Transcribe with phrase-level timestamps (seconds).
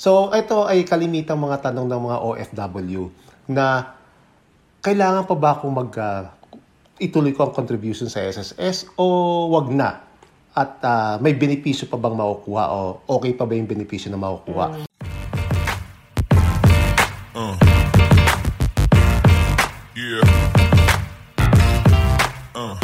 [0.00, 3.12] So, ito ay kalimitang mga tanong ng mga OFW
[3.52, 3.92] na
[4.80, 6.24] kailangan pa ba akong mag uh,
[6.96, 9.04] ituloy ko ang contribution sa SSS o
[9.52, 10.00] wag na?
[10.56, 14.88] At uh, may benepisyo pa bang makukuha o okay pa ba yung benepisyo na makukuha?
[17.36, 17.54] Uh.
[19.92, 20.24] Yeah.
[22.56, 22.74] Uh.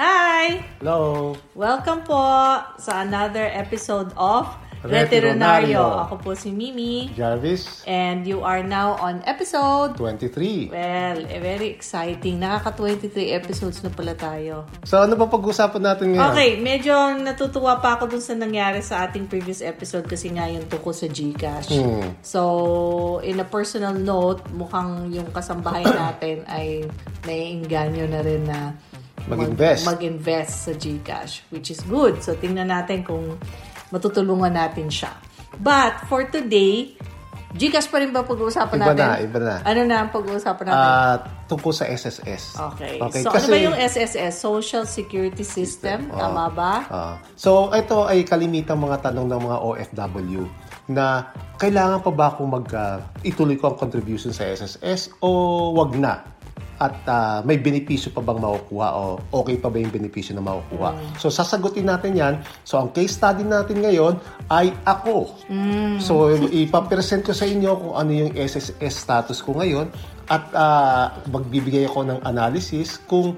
[0.00, 0.64] Hi!
[0.80, 1.36] Hello!
[1.52, 2.24] Welcome po
[2.80, 5.80] sa another episode of Retironaryo.
[6.04, 7.08] Ako po si Mimi.
[7.16, 9.96] Jarvis, And you are now on episode...
[9.96, 10.68] 23.
[10.68, 12.44] Well, eh, very exciting.
[12.44, 14.68] Nakaka-23 episodes na pala tayo.
[14.84, 16.28] So, ano ba pag-usapan natin ngayon?
[16.36, 20.68] Okay, medyo natutuwa pa ako dun sa nangyari sa ating previous episode kasi nga yung
[20.68, 21.72] tungkol sa Gcash.
[21.72, 22.20] Hmm.
[22.20, 22.40] So,
[23.24, 26.84] in a personal note, mukhang yung kasambahay natin ay
[27.24, 28.60] naiinganyo na rin na
[29.24, 29.88] Mag-invest.
[29.88, 32.20] Mag, invest sa Gcash, which is good.
[32.20, 33.40] So, tingnan natin kung
[33.94, 35.14] matutulungan natin siya.
[35.62, 36.98] But, for today,
[37.54, 39.06] Gcash pa rin ba pag-uusapan Iba natin?
[39.06, 39.54] na, iba na.
[39.62, 40.86] Ano na ang pag-uusapan natin?
[40.90, 42.58] Ah, tungkol sa SSS.
[42.58, 42.98] okay.
[42.98, 44.32] okay, So, kasi- ano ba yung SSS?
[44.42, 46.10] Social Security System?
[46.10, 46.72] Tama ba?
[46.90, 50.42] Ah, so, ito ay kalimitang mga tanong ng mga OFW
[50.90, 55.30] na kailangan pa ba akong mag ah, ituloy ko ang contribution sa SSS o
[55.78, 56.26] wag na?
[56.82, 61.18] At ah, may benepisyo pa bang makukuha o okay pa ba yung benepisyo na makukuha?
[61.22, 62.34] So, sasagutin natin yan.
[62.66, 64.18] So, ang case study natin ngayon
[64.50, 65.30] ay ako.
[66.02, 69.90] So, ipapresent ko sa inyo kung ano yung SSS status ko ngayon
[70.26, 73.36] at ah, magbibigay ako ng analysis kung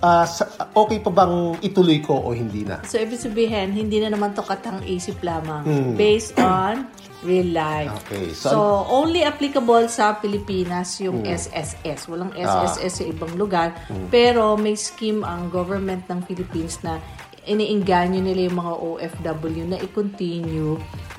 [0.00, 2.82] ah, sa- okay pa bang ituloy ko o hindi na.
[2.84, 5.66] So, ibig sabihin, hindi na naman to katang isip lamang.
[5.94, 6.86] Based on
[7.20, 7.90] real life.
[7.90, 7.98] Hmm.
[8.04, 8.98] Okay, So, so- Hmm.
[9.00, 12.06] only applicable sa Pilipinas yung SSS.
[12.06, 12.62] Walang Ah.
[12.64, 13.74] SSS sa ibang lugar.
[13.86, 14.06] Hmm.
[14.06, 17.02] Pero may scheme ang government ng Philippines na
[17.42, 20.76] iniinganyo nila yung mga OFW na i-continue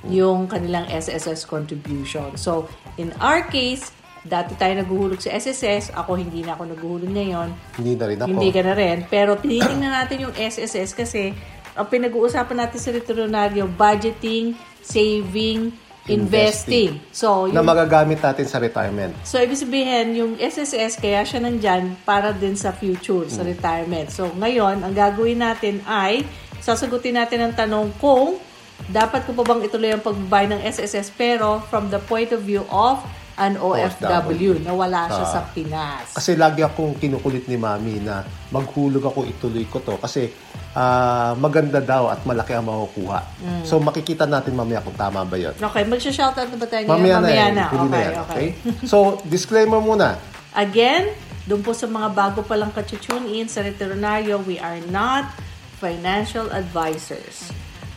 [0.08, 2.32] yung kanilang SSS contribution.
[2.36, 3.92] So, in our case,
[4.24, 5.96] dati tayo naguhulog sa SSS.
[5.96, 7.50] Ako, hindi na ako naguhulog ngayon.
[7.80, 8.28] Hindi na rin ako.
[8.28, 8.98] Hindi ka na rin.
[9.08, 11.32] Pero tinitingnan natin yung SSS kasi
[11.78, 15.72] ang pinag-uusapan natin sa retronaryo, budgeting, saving,
[16.10, 17.00] investing.
[17.14, 19.14] So, na yung, magagamit natin sa retirement.
[19.24, 23.32] so, ibig sabihin, yung SSS, kaya siya nandyan para din sa future, Mm.
[23.32, 24.08] sa retirement.
[24.10, 26.26] So, ngayon, ang gagawin natin ay,
[26.60, 28.42] sasagutin natin ang tanong kung
[28.90, 32.64] dapat ko pa bang ituloy ang pagbabay ng SSS pero from the point of view
[32.72, 33.04] of
[33.40, 36.12] an OFW, na wala siya sa Pinas.
[36.12, 40.28] Kasi lagi akong kinukulit ni Mami na maghulog ako ituloy ko to kasi
[40.76, 43.20] ah, maganda daw at malaki ang makukuha.
[43.40, 43.64] Mm.
[43.64, 45.56] So makikita natin mamaya kung tama ba 'yon.
[45.56, 47.00] Okay, magsha-shoutout na ba tayo ngayon?
[47.00, 47.54] Mamaya na, Mamaya yan.
[47.56, 47.66] na.
[47.72, 48.48] Huli na Okay, yan, okay.
[48.84, 50.20] So, disclaimer muna.
[50.68, 51.16] Again,
[51.48, 55.32] doon po sa mga bago pa lang ka-tune in sa Retronaryo, we are not
[55.80, 57.50] financial advisors.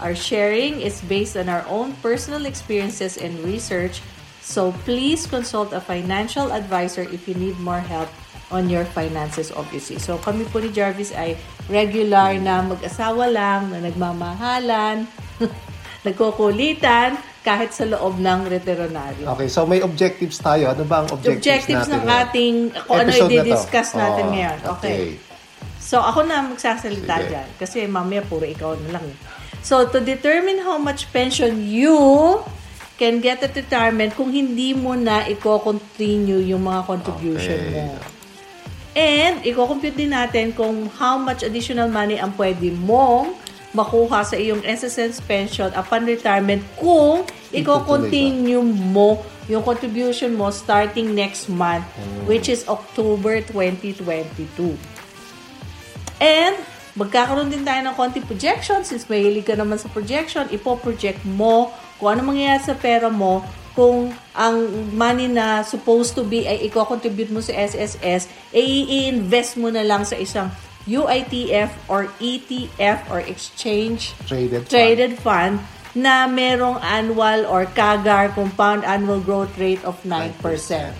[0.02, 4.02] Our sharing is based on our own personal experiences and research,
[4.42, 8.10] so please consult a financial advisor if you need more help
[8.52, 9.96] on your finances, obviously.
[9.96, 11.40] So kami po ni Jarvis ay
[11.72, 15.08] regular na mag-asawa lang, na nagmamahalan,
[16.06, 19.26] nagkukulitan, kahit sa loob ng Retronaryo.
[19.34, 20.70] Okay, so may objectives tayo.
[20.70, 21.94] Ano ba ang objectives, objectives natin?
[21.98, 22.22] ng ngayon?
[22.22, 22.54] ating,
[22.86, 24.58] kung ano na i-discuss natin Oh, ngayon.
[24.78, 25.00] Okay.
[25.82, 27.28] So, ako na magsasalita Sige.
[27.34, 27.48] dyan.
[27.58, 29.04] Kasi mamaya puro ikaw na lang.
[29.10, 29.16] eh.
[29.66, 32.38] So, to determine how much pension you
[33.02, 37.74] can get at retirement kung hindi mo na i-continue yung mga contribution Okay.
[37.74, 37.98] mo.
[38.94, 43.34] And, i-compute din natin kung how much additional money ang pwede mong
[43.72, 51.48] makuha sa iyong SSS pension upon retirement kung i-continue mo yung contribution mo starting next
[51.50, 51.82] month,
[52.28, 54.76] which is October 2022.
[56.22, 56.54] And,
[56.94, 58.84] magkakaroon din tayo ng konti projection.
[58.84, 61.72] Since mahilig ka naman sa projection, ipo-project mo
[62.02, 63.46] kung ano mangyayari sa pera mo
[63.78, 64.56] kung ang
[64.90, 70.02] money na supposed to be ay i-contribute mo sa SSS, ay i-invest mo na lang
[70.02, 70.50] sa isang
[70.82, 74.74] UITF or ETF or Exchange Traded fund.
[74.74, 80.32] traded fund na merong annual or CAGR, compound annual growth rate of 9%.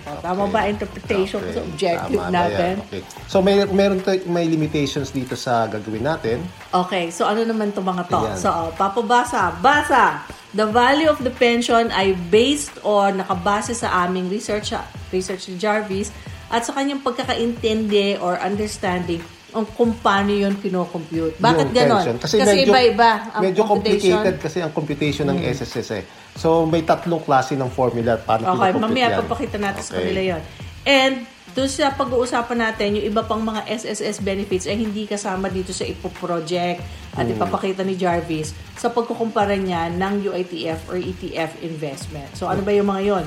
[0.05, 1.53] O, Tama ba interpretation Okay.
[1.53, 2.73] sa objective Tama natin?
[2.85, 3.01] Okay.
[3.25, 6.45] So may meron tayo- may limitations dito sa gagawin natin.
[6.69, 8.21] Okay, so ano naman to mga to?
[8.21, 8.37] Ayan.
[8.37, 9.57] So, oh, papabasa.
[9.57, 10.21] Basa!
[10.53, 14.77] The value of the pension ay based on, nakabase sa aming research,
[15.09, 16.13] research ni Jarvis,
[16.53, 21.37] at sa kanyang pagkakaintindi or understanding ang kung paano yun kinocompute.
[21.37, 22.01] Bakit yung ganon?
[22.01, 22.17] tension.
[22.17, 26.03] Kasi, medyo, iba-iba ang medyo complicated kasi ang computation ng SSS eh.
[26.33, 29.19] So may tatlong klase ng formula paano Okay, mamaya yan.
[29.21, 30.09] papakita natin sa Okay.
[30.09, 30.41] kanila yon.
[30.83, 31.15] And
[31.53, 35.85] doon sa pag-uusapan natin, yung iba pang mga SSS benefits ay hindi kasama dito sa
[35.85, 36.81] ipoproject
[37.13, 42.33] at ipapakita ni Jarvis sa pagkukumpara niya ng UITF or ETF investment.
[42.33, 43.25] So ano ba yung mga yon?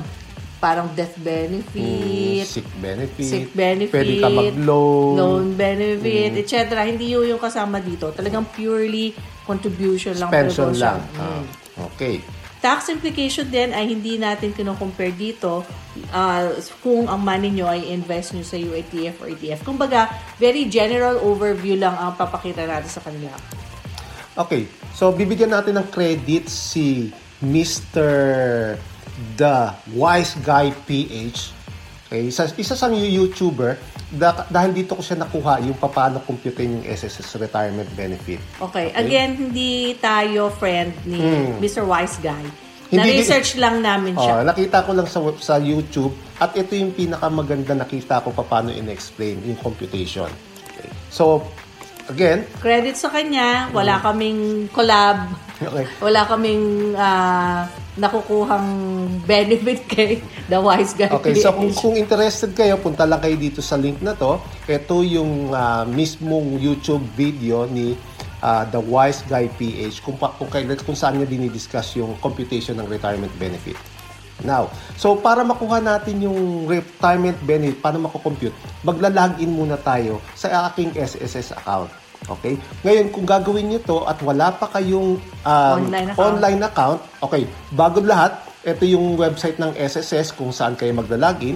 [0.56, 6.40] Parang death Mm, benefit, sick benefit, sick benefit, pwede ka mag-loan, loan benefit, Mm.
[6.40, 6.80] etc.
[6.88, 8.08] Hindi yun yung kasama dito.
[8.10, 9.12] Talagang purely
[9.44, 10.32] contribution lang.
[10.32, 11.04] pension lang.
[11.12, 11.20] Mm.
[11.20, 11.42] Ah,
[11.92, 12.24] okay.
[12.56, 15.60] Tax implication din ay hindi natin kino-compare dito
[16.10, 16.50] ah,
[16.80, 19.60] kung ang money nyo ay invest nyo sa UITF or ETF.
[19.62, 20.08] Kumbaga,
[20.40, 23.30] very general overview lang ang papakita natin sa kanila.
[24.36, 24.68] Okay.
[24.96, 27.12] So bibigyan natin ng credit si
[27.44, 28.08] Mr.
[29.36, 31.56] The Wise Guy PH.
[32.06, 33.74] Okay, isa, isa sang YouTuber
[34.14, 38.38] da, dahil dito ko siya nakuha yung paano computein yung SSS retirement benefit.
[38.62, 41.18] Okay, again, hindi tayo friend ni
[41.58, 41.82] Mr.
[41.82, 42.46] Wise Guy.
[42.86, 44.34] Hindi- Na-research lang namin siya.
[44.38, 48.70] Oh, nakita ko lang sa web- sa YouTube at ito yung pinakamaganda nakita ko paano
[48.70, 50.30] in-explain yung computation.
[50.70, 50.86] Okay.
[51.10, 51.42] So,
[52.06, 55.26] again, Credit sa kanya, wala kaming collab,
[55.60, 55.86] okay.
[56.02, 57.64] wala kaming ah,
[57.96, 58.68] nakukuhang
[59.24, 61.08] benefit kay The Wise Guy.
[61.10, 64.36] Okay, so kung, kung interested kayo, punta lang kayo dito sa link na to.
[64.68, 67.96] Ito yung ah, mismong YouTube video ni
[68.44, 72.76] ah, The Wise Guy PH kung, pa, kung, kailan, kung saan niya dinidiscuss yung computation
[72.76, 73.76] ng retirement benefit.
[74.44, 74.68] Now,
[75.00, 78.52] so para makuha natin yung retirement benefit, paano mako-compute,
[78.84, 81.88] magla-login muna tayo sa aking SSS account.
[82.26, 82.58] Okay?
[82.82, 86.26] Ngayon, kung gagawin nyo to at wala pa kayong um, Online account.
[86.26, 88.32] online account, okay, bago lahat,
[88.66, 91.54] ito yung website ng SSS kung saan kayo magla-login.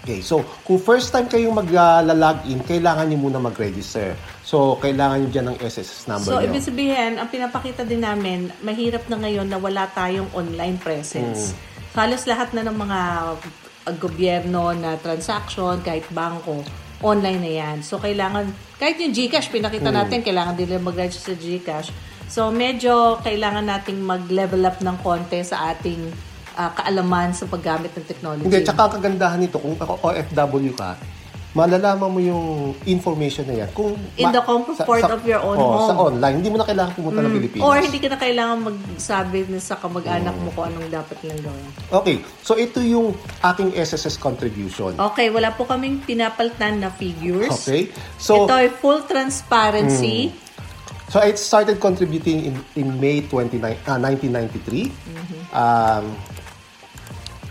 [0.00, 4.16] Okay, so kung first time kayong magla-login, kailangan nyo muna mag-register.
[4.46, 6.46] So, kailangan nyo dyan ng SSS number So, nyo.
[6.46, 11.52] ibig sabihin, ang pinapakita din namin, mahirap na ngayon na wala tayong online presence.
[11.92, 13.00] Halos lahat na ng mga
[13.98, 16.62] gobyerno na transaction, kahit bangko,
[17.04, 17.76] online na yan.
[17.84, 18.48] So, kailangan,
[18.80, 21.88] kahit yung GCash, pinakita natin, kailangan din nila mag-register sa GCash.
[22.26, 26.00] So, medyo kailangan nating mag-level up ng konti sa ating
[26.56, 28.48] uh, kaalaman sa paggamit ng technology.
[28.48, 30.96] Hindi, tsaka ang kagandahan nito, kung ako OFW ka,
[31.56, 33.70] malalaman mo yung information na yan.
[33.72, 35.88] Kung In the comfort of your own oh, home.
[35.88, 36.44] Sa online.
[36.44, 37.64] Hindi mo na kailangan pumunta ng Pilipinas.
[37.64, 41.64] Or hindi ka na kailangan magsabi na sa kamag-anak mo kung anong dapat nilang gawin.
[41.88, 44.92] Okay, so ito yung aking SSS contribution.
[45.00, 47.48] Okay, wala po kaming pinapalitan na figures.
[47.48, 47.88] Okay?
[48.20, 50.36] So, Ito ay full transparency.
[51.06, 54.90] So I started contributing in in May 29 ah, 1993.
[55.54, 56.04] Um,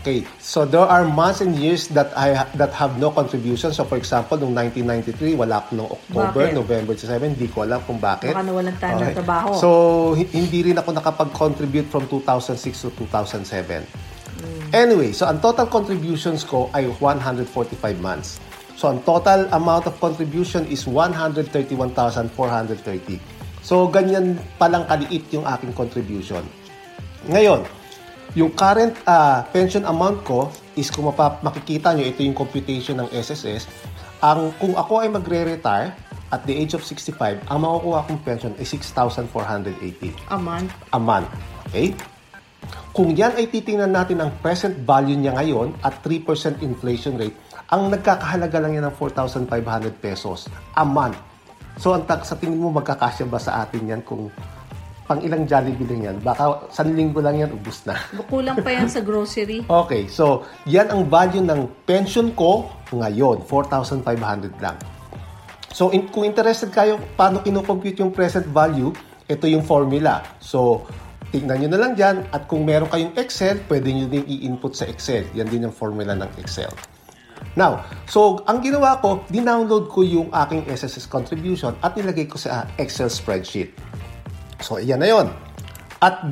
[0.05, 3.73] okay, so there are months and years that I ha- that have no contribution.
[3.73, 6.53] So for example, noong 1993, wala ako noong October, Bakit?
[6.53, 8.37] November 7, hindi ko alam kung bakit.
[8.37, 9.49] Baka nawalan tayo ng trabaho.
[9.57, 9.69] So
[10.13, 13.81] hi- hindi rin ako nakapag-contribute from 2006 to 2007.
[14.77, 17.49] Anyway, so ang total contributions ko ay 145
[17.97, 18.37] months.
[18.77, 22.29] So ang total amount of contribution is 131,430.
[23.65, 26.45] So ganyan palang kaliit yung aking contribution.
[27.25, 27.65] Ngayon,
[28.35, 33.07] yung current ah, pension amount ko is kung mapa- makikita nyo, ito yung computation ng
[33.15, 33.65] SSS.
[34.19, 35.95] Ang, kung ako ay magre-retire
[36.35, 37.15] at the age of 65,
[37.47, 40.71] ang makukuha kong pension ay 6,480 A month.
[40.91, 41.31] a month.
[41.71, 41.95] Okay?
[42.91, 47.35] Kung yan ay titingnan natin ang present value niya ngayon at 3% inflation rate,
[47.71, 49.47] ang nagkakahalaga lang yan ng 4,500
[50.03, 51.15] pesos a month.
[51.75, 54.31] So, ang tag sa tingin mo magkakasya ba sa atin yan kung
[55.05, 56.17] pang ilang Jollibee lang yan?
[56.21, 57.93] Baka sa linggo lang yan, ubus na.
[58.33, 59.61] Kulang pa yan sa grocery.
[59.65, 64.01] Okay, so yan ang value ng pension ko ngayon, 4,500
[64.59, 64.77] lang.
[65.75, 68.95] So in, kung interested kayo paano kinocompute yung present value,
[69.27, 70.23] ito yung formula.
[70.39, 70.87] So
[71.35, 74.87] tingnan nyo na lang dyan at kung meron kayong Excel, pwede nyo din i-input sa
[74.87, 75.27] Excel.
[75.35, 76.71] Yan din yung formula ng Excel.
[77.59, 82.71] Now, so ang ginawa ko, dinownload ko yung aking SSS contribution at nilagay ko sa
[82.79, 83.75] Excel spreadsheet.
[84.61, 85.27] So, iyan na yon.
[85.99, 86.23] At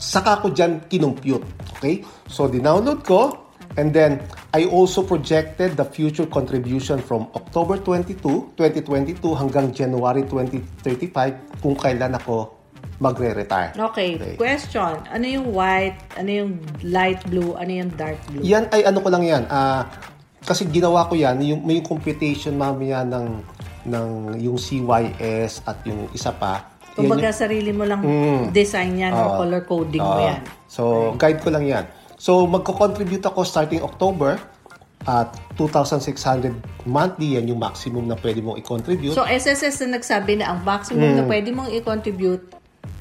[0.00, 1.44] saka ko dyan kinumpute.
[1.78, 2.04] Okay?
[2.28, 4.18] So, dinownload ko and then
[4.50, 12.18] I also projected the future contribution from October 22, 2022 hanggang January 2035 kung kailan
[12.18, 12.58] ako
[13.00, 13.72] magre-retire.
[13.78, 14.20] Okay.
[14.20, 14.34] Okay.
[14.36, 15.00] Question.
[15.08, 15.96] Ano yung white?
[16.20, 16.52] Ano yung
[16.84, 17.56] light blue?
[17.56, 18.44] Ano yung dark blue?
[18.44, 19.48] Yan ay ano ko lang yan.
[19.48, 19.88] ah,
[20.44, 23.44] kasi ginawa ko yan, yung, may computation mamaya ng,
[23.88, 24.08] ng
[24.40, 26.79] yung CYS at yung isa pa.
[26.94, 28.50] Kumbaga, sarili mo lang Mm.
[28.50, 29.36] design yan or Oo.
[29.40, 30.26] color coding mo Oo.
[30.26, 30.40] yan.
[30.66, 30.82] So,
[31.14, 31.84] guide ko lang yan.
[32.14, 34.36] So, magko-contribute ako starting October
[35.02, 36.52] at 2,600
[36.84, 37.40] monthly.
[37.40, 39.16] Yan yung maximum na pwede mong i-contribute.
[39.16, 41.16] So, SSS na nagsabi na ang maximum Mm.
[41.16, 42.44] na pwede mong i-contribute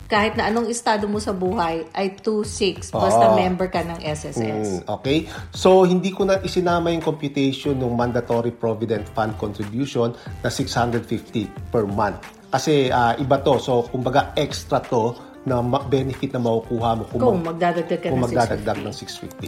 [0.10, 3.38] kahit na anong estado mo sa buhay ay 2.6 basta Oo.
[3.38, 4.81] member ka ng SSS.
[4.81, 5.29] Mm, okay?
[5.53, 11.86] So, hindi ko na isinama yung computation ng mandatory provident fund contribution na 650 per
[11.86, 12.38] month.
[12.50, 13.62] Kasi ah, iba to.
[13.62, 15.13] So, kumbaga extra to
[15.46, 18.86] na ma- benefit na makukuha mo kung, Kung mag- magdadagdag ka kung ng magdadagdag 650.
[18.86, 18.96] ng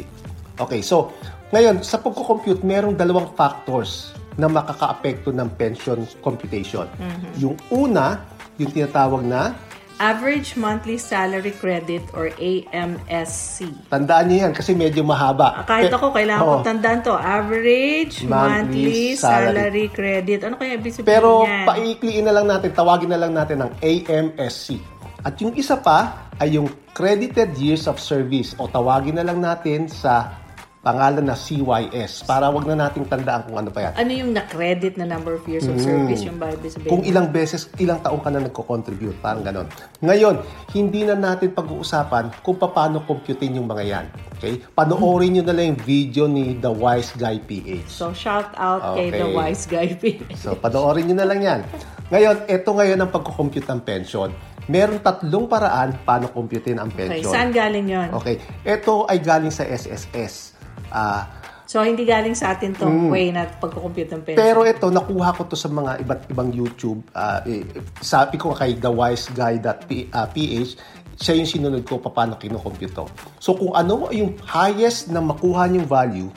[0.07, 0.61] 650.
[0.61, 1.09] Okay, so,
[1.49, 6.87] ngayon, sa pagko-compute, merong dalawang factors na makaka-apekto ng pension computation.
[6.95, 7.31] Mm-hmm.
[7.41, 8.23] Yung una,
[8.55, 9.57] yung tinatawag na
[10.01, 13.69] Average monthly salary credit or AMSC.
[13.85, 15.61] Tandaan niyo yan kasi medyo mahaba.
[15.61, 16.57] Ah, Kahit ako, kailangan Oo.
[16.57, 17.13] ko tandaan to.
[17.13, 18.33] Average Monthly
[18.81, 19.53] monthly, salary.
[19.53, 19.85] salary.
[19.93, 20.39] credit.
[20.41, 24.81] Ano kaya ibig sabihin Pero paikliin na lang natin, tawagin na lang natin ng AMSC.
[25.21, 26.65] At yung isa pa ay yung
[26.97, 30.40] Credited Years of Service o tawagin na lang natin sa
[30.81, 33.93] pangalan na CYS para wag na nating tandaan kung ano pa yan.
[34.01, 36.81] ano yung na-credit na number of years of service yung sabihin?
[36.81, 36.89] Mm.
[36.89, 39.69] Kung ilang beses, ilang taong ka na nagko-contribute, parang ganon.
[40.01, 40.41] Ngayon,
[40.73, 44.05] hindi na natin pag-uusapan kung paano computein yung mga yan.
[44.41, 44.57] Okay?
[44.73, 47.85] Panoorin nyo na lang yung video ni The Wise Guy PH.
[47.85, 49.21] So, shout out kay Okay.
[49.21, 50.03] The Wise Guy P.
[50.33, 51.61] So, panoorin nyo na lang yan.
[52.09, 54.33] Ngayon, ito ngayon ang pagkukompute ng pension.
[54.65, 57.29] Meron tatlong paraan paano computein ang Okay, pension.
[57.29, 58.09] saan galing yon?
[58.17, 58.41] Okay.
[58.65, 60.50] Ito ay galing sa SSS.
[60.91, 61.23] Ah,
[61.63, 64.35] So, hindi galing sa atin tong way na pagkukompute ng pension.
[64.35, 64.43] Mm.
[64.43, 66.99] pero ito, nakuha ko to sa mga iba't ibang YouTube.
[67.15, 67.63] Ah, eh,
[67.97, 70.71] sabi ko kay thewiseguy.ph,
[71.15, 73.07] siya yung sinunod ko paano kinocompute to.
[73.37, 76.27] So, kung ano yung highest na makuha niyong value,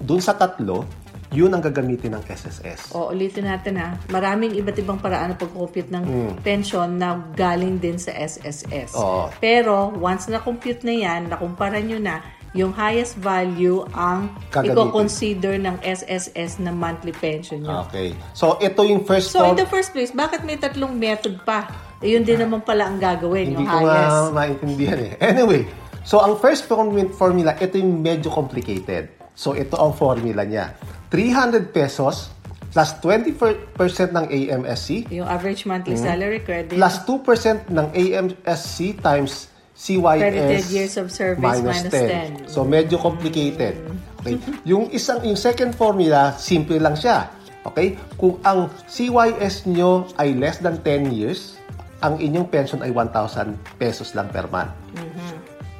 [0.00, 0.88] dun sa tatlo,
[1.30, 2.90] yun ang gagamitin ng SSS.
[2.90, 3.94] O, ulitin natin ha.
[4.08, 6.32] Maraming iba't ibang paraan ng pag-compute ng Hmm.
[6.40, 8.96] pension na galing din sa SSS.
[8.96, 9.28] Oo.
[9.38, 12.18] Pero, once na-compute na yan, nakumpara nyo na,
[12.52, 14.90] yung highest value ang Gagamitin.
[14.90, 17.86] i-consider ng SSS na monthly pension nyo.
[17.86, 18.10] Okay.
[18.34, 21.70] So, ito yung first So, in the first place, bakit may tatlong method pa?
[22.00, 24.10] Eh, yun din naman pala ang gagawin, Hindi yung ko highest.
[24.10, 25.12] nga maintindihan eh.
[25.22, 25.62] Anyway,
[26.02, 29.14] so ang first form- formula, ito yung medyo complicated.
[29.32, 30.74] So ito ang formula niya.
[31.08, 32.34] 300 pesos
[32.70, 33.66] plus 20%
[34.10, 36.78] ng AMSC Yung average monthly salary credit.
[36.78, 39.49] plus 2% ng AMSC times
[39.80, 42.52] CYS Credited years of service minus 10.
[42.52, 43.80] So medyo complicated.
[44.20, 44.36] Okay?
[44.68, 47.32] yung isang yung second formula, simple lang siya.
[47.64, 47.96] Okay?
[48.20, 51.56] Kung ang CYS nyo ay less than 10 years,
[52.04, 54.72] ang inyong pension ay 1,000 pesos lang per month.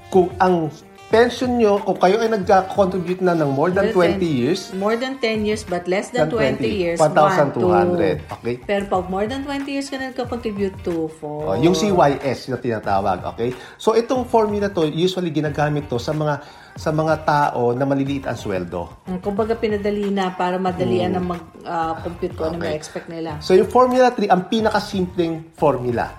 [0.09, 0.73] Kung ang
[1.11, 5.19] pension nyo, kung kayo ay nag-contribute na ng more than More 20 years, More than
[5.19, 8.23] 10 years but less than Than 20, 20, years, 1,200.
[8.31, 8.35] 1, 2.
[8.39, 8.55] Okay.
[8.63, 11.51] Pero pag more than 20 years ka na nagka-contribute to, 4.
[11.51, 13.51] Oh, yung CYS na tinatawag, okay?
[13.75, 16.47] So itong formula to, usually ginagamit to sa mga
[16.79, 19.03] sa mga tao na maliliit ang sweldo.
[19.11, 22.63] Mm, Kumbaga pinadali na para madalian na mag-compute ko ano Hmm.
[22.63, 22.71] Okay.
[22.71, 23.37] may expect nila.
[23.43, 26.15] So yung formula 3, ang pinakasimpleng formula.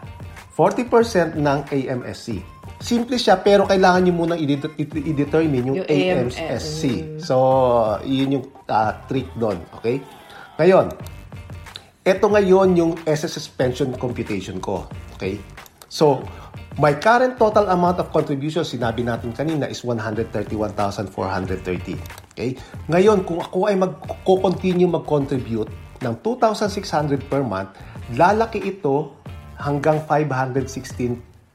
[0.54, 2.44] 40% ng AMSC.
[2.82, 4.14] Simple siya pero kailangan niyo
[4.74, 6.36] i- i-determine yung, Yung AMS.
[6.36, 6.82] AMSC.
[7.22, 7.36] So
[8.02, 10.02] yun yung ah, trick doon, okay?
[10.58, 10.90] Ngayon,
[12.02, 14.90] ito ngayon yung SSS pension computation ko.
[15.14, 15.38] Okay?
[15.86, 16.26] So,
[16.82, 21.94] my current total amount of contribution, sinabi natin kanina, is 131,430.
[22.34, 22.58] Okay?
[22.90, 25.70] Ngayon, kung ako ay mag-continue mag-contribute
[26.02, 27.78] ng 2,600 per month,
[28.18, 29.14] lalaki ito
[29.62, 30.02] hanggang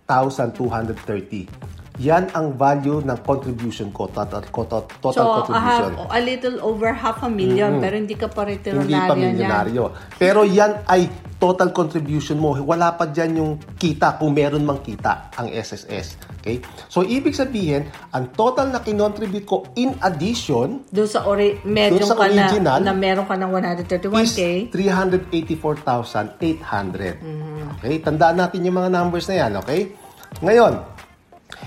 [0.09, 1.49] 516,230.
[1.97, 5.57] Yan ang value ng contribution ko, total, total, total So, contribution.
[5.57, 9.97] a, half- a little over half a million pero hindi ka pa Hindi pa milyonaryo.
[10.21, 12.57] Pero yan ay total contribution mo.
[12.57, 16.17] Wala pa dyan yung kita kung meron mang kita ang SSS.
[16.41, 16.61] Okay?
[16.88, 22.09] So, ibig sabihin, ang total na kinontribute ko in addition Doon sa, ori- meron Doon
[22.09, 23.85] sa ka original, na, na meron ka ng is
[24.33, 24.73] 131k.
[24.73, 27.21] 384,800.
[27.21, 27.69] Mm-hmm.
[27.81, 28.00] Okay?
[28.00, 29.57] Tandaan natin yung mga numbers na yan.
[29.61, 29.93] Okay?
[30.41, 30.96] Ngayon,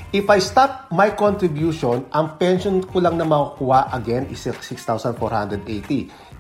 [0.10, 5.62] If I stop my contribution, ang pension ko lang na makukuha again is 6,480.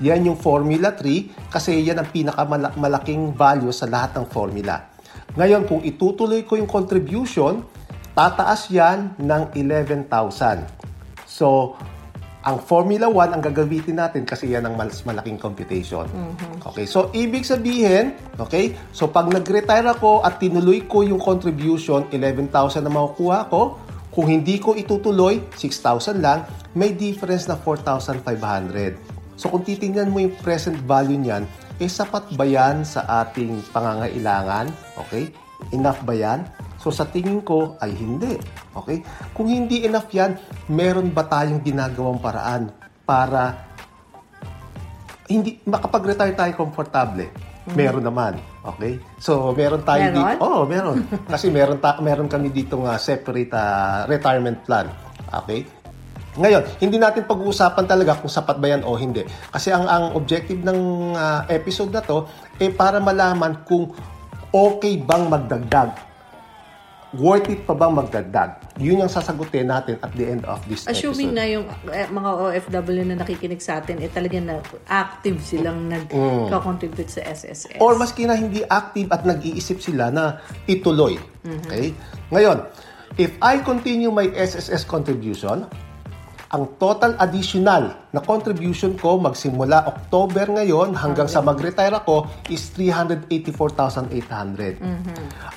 [0.01, 4.89] Yan yung Formula 3 kasi yan ang pinakamalaking value sa lahat ng formula.
[5.37, 7.61] Ngayon, kung itutuloy ko yung contribution,
[8.17, 10.09] tataas yan ng 11,000.
[11.29, 11.77] So,
[12.39, 16.07] Ang Formula 1 ang gagamitin natin kasi yan ang mas malaking computation.
[16.63, 22.79] Okay, so ibig sabihin, okay, so pag nag-retire ako at tinuloy ko yung contribution, 11,000
[22.79, 23.75] na makukuha ko.
[24.15, 26.47] Kung hindi ko itutuloy, 6,000 lang,
[26.79, 28.95] may difference na 4,500.
[29.35, 31.43] So kung titingnan mo yung present value niyan,
[31.79, 34.71] eh sapat ba yan sa ating pangangailangan?
[34.95, 35.27] Okay?
[35.75, 36.47] Enough ba yan?
[36.79, 38.39] So sa tingin ko ay hindi.
[38.71, 39.03] Okay?
[39.35, 40.39] Kung hindi enough yan,
[40.71, 42.71] meron ba tayong ginagawang paraan
[43.03, 43.67] para
[45.27, 47.27] hindi makapag-retire tayo komportable?
[47.75, 48.39] Meron naman.
[48.63, 48.97] Okay?
[49.19, 50.17] So meron tayo Meron?
[50.17, 50.35] dito.
[50.41, 50.97] Oh, meron.
[51.35, 54.87] Kasi meron ta- meron kami dito nga separate ah, retirement plan.
[55.45, 55.67] Okay?
[56.39, 59.27] Ngayon, hindi natin pag-uusapan talaga kung sapat ba yan o hindi.
[59.51, 62.23] Kasi ang ang objective ng ah, episode na to
[62.57, 63.91] eh para malaman kung
[64.49, 66.08] okay bang magdagdag.
[67.17, 68.77] Worth it pa bang magdagdag?
[68.77, 71.37] Yun yung sasagutin natin at the end of this Assuming episode.
[71.41, 77.09] na yung eh, mga OFW na nakikinig sa atin, eh talagang na active silang nag-contribute
[77.09, 77.81] sa SSS.
[77.81, 77.81] Mm.
[77.81, 80.37] Or maski na hindi active at nag-iisip sila na
[80.69, 81.17] ituloy.
[81.65, 81.97] Okay?
[82.29, 82.69] Ngayon,
[83.17, 85.65] if I continue my SSS contribution,
[86.49, 94.81] ang total additional na contribution ko magsimula October ngayon hanggang sa mag-retire ako is 384,800.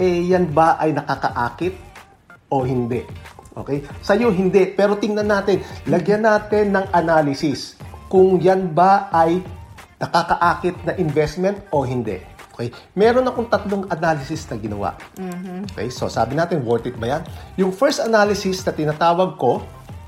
[0.00, 1.76] Eh, yan ba ay nakakaakit
[2.48, 3.04] o hindi?
[3.58, 3.82] Okay?
[4.00, 4.70] Sa iyo, hindi.
[4.70, 5.58] Pero tingnan natin,
[5.90, 7.74] lagyan natin ng analysis
[8.06, 9.42] kung yan ba ay
[9.98, 12.22] nakakaakit na investment o hindi.
[12.54, 12.70] Okay?
[12.94, 14.94] Meron akong tatlong analysis na ginawa.
[15.74, 15.90] Okay?
[15.90, 17.22] So, sabi natin, worth it ba yan?
[17.58, 19.62] Yung first analysis na tinatawag ko,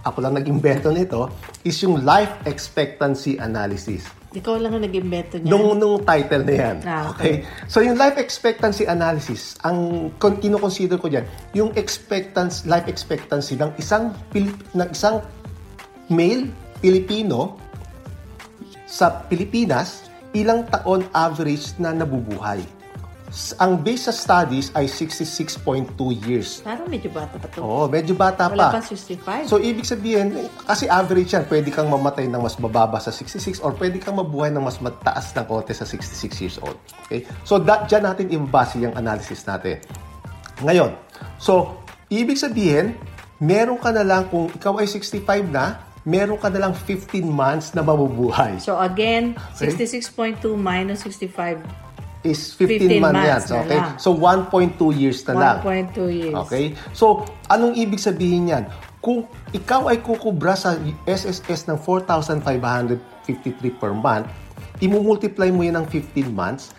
[0.06, 1.28] ako lang nag-invento nito,
[1.66, 4.19] is yung life expectancy analysis.
[4.30, 5.50] Ikaw lang ang nag-invento niya.
[5.50, 6.76] Nung, nung title na yan.
[6.86, 7.42] Ah, okay.
[7.66, 14.14] So, yung life expectancy analysis, ang kino-consider ko dyan, yung expectancy, life expectancy ng isang,
[14.30, 15.26] Pilip, ng isang
[16.06, 16.46] male
[16.78, 17.58] Pilipino
[18.86, 22.62] sa Pilipinas, ilang taon average na nabubuhay.
[23.56, 25.94] Ang base sa studies ay 66.2
[26.26, 26.58] years.
[26.60, 27.62] Parang medyo bata pa to.
[27.62, 28.78] Oo, medyo bata Wala pa.
[28.78, 29.46] pa 65.
[29.46, 30.34] So, ibig sabihin,
[30.66, 34.50] kasi average yan, pwede kang mamatay ng mas bababa sa 66 or pwede kang mabuhay
[34.50, 36.74] ng mas mataas ng konti sa 66 years old.
[37.06, 37.22] Okay?
[37.46, 39.78] So, that, dyan natin ibabase yung analysis natin.
[40.60, 40.98] Ngayon,
[41.38, 41.78] so,
[42.10, 42.98] ibig sabihin,
[43.38, 47.76] meron ka na lang, kung ikaw ay 65 na, meron ka na lang 15 months
[47.76, 48.56] na mabubuhay.
[48.58, 49.70] so again, Okay.
[49.70, 51.60] 66.2 minus 65,
[52.20, 53.64] Is 15, 15 months, months yan.
[53.64, 53.80] Okay?
[53.80, 53.96] lang.
[53.96, 55.64] So, 1.2 years na lang.
[55.64, 56.36] 1.2 years.
[56.44, 56.76] Okay?
[56.92, 58.68] So, anong ibig sabihin yan?
[59.00, 59.24] Kung
[59.56, 60.76] ikaw ay kukubra sa
[61.08, 64.28] SSS ng 4,553 per month,
[64.84, 66.76] imumultiply mo yan ng 15 months,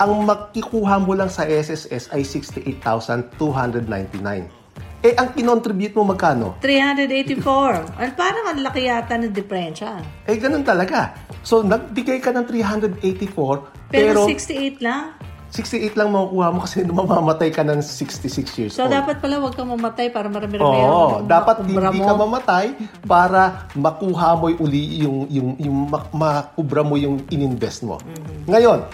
[0.00, 4.58] ang makikuha mo lang sa SSS ay 68,299.
[5.00, 6.60] Eh, ang kinontribute mo magkano?
[6.60, 7.96] 384.
[7.96, 9.96] Ay, parang ang laki yata ng diferensya.
[10.28, 11.16] Eh, ganun talaga.
[11.40, 13.00] So, nagbigay ka ng 384,
[13.32, 15.16] pero, Pero, 68 lang.
[15.50, 18.94] 68 lang makukuha mo kasi mamamatay ka ng 66 years So, old.
[18.94, 22.06] dapat pala huwag kang mamatay para marami-rami Oo, ang dapat makubra hindi mo.
[22.06, 22.64] ka mamatay
[23.02, 23.40] para
[23.74, 27.98] makuha mo uli yung yung yung mak- makubra mo yung ininvest mo.
[28.46, 28.86] Ngayon,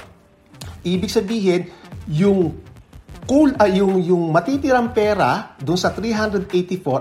[0.80, 1.68] ibig sabihin
[2.08, 2.56] yung
[3.26, 6.48] cool ay yung yung matitirang pera dun sa 384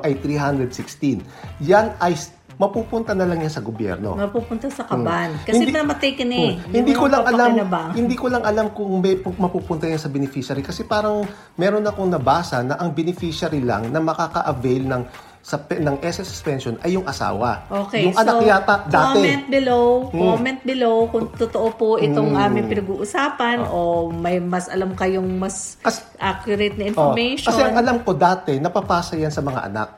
[0.03, 1.23] ay 316.
[1.63, 2.11] Yan ay
[2.55, 4.15] mapupunta na lang yan sa gobyerno.
[4.15, 5.35] Mapupunta sa kaban.
[5.41, 6.53] Kasi namatay ka na eh.
[6.55, 6.71] Hmm.
[6.73, 7.89] Hindi ko lang alam papakinabang.
[7.93, 12.07] hindi ko lang alam kung may pu- mapupunta yan sa beneficiary kasi parang meron akong
[12.07, 15.03] nabasa na ang beneficiary lang na makaka-avail ng
[15.39, 17.69] sa ng SS pension ay yung asawa.
[17.85, 19.13] Okay, yung anak so yata dati.
[19.13, 20.25] comment below, Hmm.
[20.31, 26.01] comment below kung totoo po itong aming pinag-uusapan o may mas alam kayong mas Kas-
[26.17, 27.45] accurate na Oh, information.
[27.45, 29.89] kasi ang alam ko dati napapasa yan sa mga anak.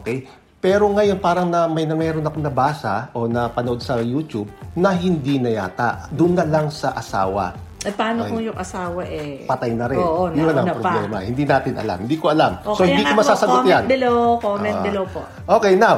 [0.00, 0.24] Okay?
[0.62, 5.34] Pero ngayon parang na may na meron akong nabasa o napanood sa YouTube na hindi
[5.34, 6.06] na yata.
[6.08, 7.50] Doon na lang sa asawa.
[7.82, 8.30] eh, paano Ay.
[8.30, 9.42] kung yung asawa eh?
[9.42, 9.98] Patay na rin.
[9.98, 10.86] Oo, Yun ang nauna pa.
[10.86, 11.18] problema.
[11.18, 11.98] Hindi natin alam.
[11.98, 12.62] Hindi ko alam.
[12.62, 13.84] Okay, so hindi ko masasagot comment yan.
[13.90, 14.84] below, comment Ah.
[14.86, 15.26] below po.
[15.50, 15.96] Okay, now,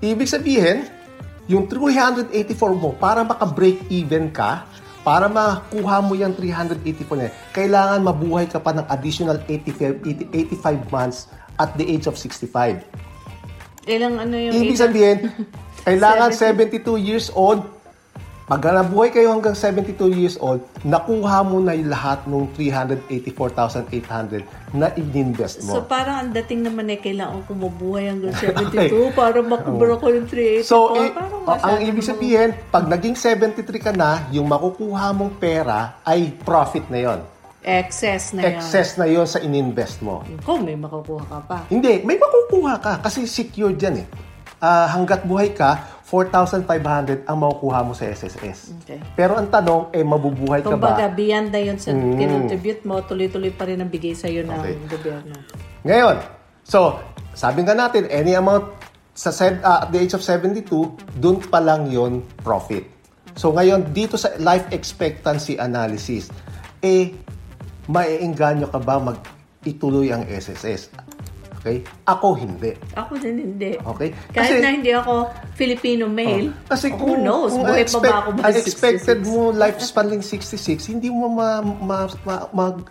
[0.00, 0.88] ibig sabihin,
[1.44, 2.32] yung 384
[2.72, 4.64] mo, para maka-break even ka,
[5.04, 6.80] para makuha mo yung 384
[7.14, 12.16] na kailangan mabuhay ka pa ng additional 85, 80 85 months at the age of
[12.16, 12.80] 65.
[13.86, 15.18] Ilang ano yung Ibig sabihin,
[15.86, 17.62] kailangan 72 years old
[18.46, 24.94] Pag nabuhay kayo hanggang 72 years old, nakuha mo na yung lahat ng 384,800 na
[24.94, 25.82] ininvest So mo.
[25.82, 28.30] parang ang dating naman eh, kailangan ko mabuhay hanggang
[28.70, 30.62] 72 para makubra ko yung 384.
[30.62, 31.10] So, eh,
[31.42, 37.02] ang ibig sabihin, pag naging 73 ka na, yung makukuha mong pera ay profit na
[37.02, 37.26] yon.
[37.66, 38.62] Excess na yan.
[38.62, 40.22] Excess na yon sa ininvest mo.
[40.46, 41.58] Kung may makukuha ka pa.
[41.66, 44.08] Hindi, may makukuha ka kasi secured yan eh.
[44.62, 48.72] Ah, hanggat buhay ka, 4,500 ang makukuha mo sa SSS.
[48.86, 49.02] Okay.
[49.18, 51.12] Pero ang tanong, eh, mabubuhay ka Kumbaga, ba?
[51.12, 54.74] beyond na yun sa kinontribute mo, tuloy-tuloy pa rin ang bigay sa'yo ng Okay.
[54.86, 55.34] gobyerno.
[55.82, 56.16] Ngayon,
[56.62, 57.02] so,
[57.34, 58.70] sabi nga natin, any amount
[59.16, 59.32] sa
[59.64, 60.62] ah, at the age of 72,
[61.18, 62.84] dun pa lang yon profit.
[63.36, 66.32] So ngayon, dito sa life expectancy analysis,
[66.80, 67.12] eh,
[67.86, 69.18] maiengganyo ka ba mag
[69.62, 70.90] ituloy ang SSS?
[71.58, 71.82] Okay?
[72.06, 72.78] Ako hindi.
[72.94, 73.74] Ako din hindi.
[73.74, 74.14] Okay?
[74.30, 75.26] Kahit Kasi- na hindi ako
[75.58, 79.26] Filipino male, Kasi who kung, knows, kung buhay pa expect- ba ako ba expected 66?
[79.26, 82.86] mo lifespan lang 66, hindi mo ma, ma, ma- mag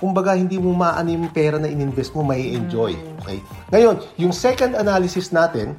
[0.00, 2.96] kumbaga hindi mo maano yung pera na ininvest mo, may enjoy.
[2.96, 3.20] Hmm.
[3.20, 3.38] Okay?
[3.68, 5.76] Ngayon, yung second analysis natin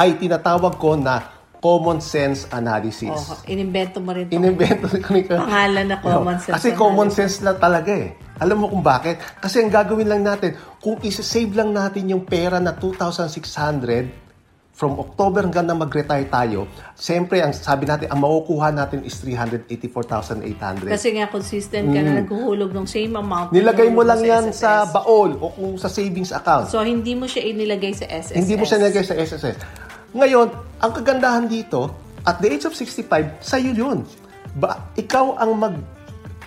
[0.00, 1.33] ay tinatawag ko na
[1.64, 3.08] common sense analysis.
[3.08, 4.28] Oh, inimbento mo rin.
[4.28, 6.84] Inimbento ko ni Pangalan na common sense Kasi analysis.
[6.84, 8.12] common sense lang talaga eh.
[8.36, 9.16] Alam mo kung bakit?
[9.40, 10.52] Kasi ang gagawin lang natin,
[10.84, 14.12] kung isa-save lang natin yung pera na 2,600
[14.74, 20.90] from October hanggang na mag-retire tayo, siyempre, ang sabi natin, ang makukuha natin is 384,800.
[20.90, 23.54] Kasi nga consistent ka na naghuhulog ng same amount.
[23.54, 24.60] Nilagay mo na lang yan SSS.
[24.60, 26.68] sa baol o kung sa savings account.
[26.68, 28.36] So, hindi mo siya inilagay sa SSS.
[28.36, 29.83] Hindi mo siya nilagay sa SSS.
[30.14, 30.48] Ngayon,
[30.78, 31.90] ang kagandahan dito,
[32.22, 33.10] at the age of 65,
[33.42, 33.98] sa'yo yun.
[34.54, 35.74] Ba, ikaw ang mag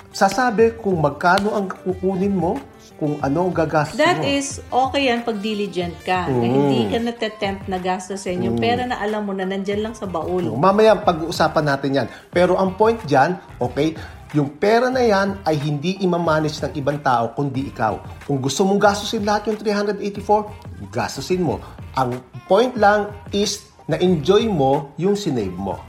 [0.10, 2.58] sasabi kung magkano ang kukunin mo,
[2.98, 4.26] kung ano ang gagastos That mo.
[4.26, 6.26] is, okay yan pag diligent ka.
[6.26, 6.50] Na Mm.
[6.50, 10.50] hindi ka natatempt na gastusin yung pera na alam mo na nandyan lang sa baul.
[10.50, 12.08] Mamaya pag-uusapan natin yan.
[12.34, 13.94] Pero ang point dyan, okay,
[14.34, 18.02] yung pera na yan ay hindi imamanage ng ibang tao kundi ikaw.
[18.26, 20.50] Kung gusto mong gastusin lahat yung 384,
[20.90, 21.62] gastusin mo.
[21.98, 25.82] Ang point lang is na enjoy mo yung sinave mo.